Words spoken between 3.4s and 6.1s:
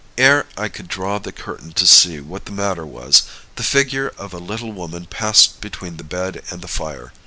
the figure of a little woman passed between the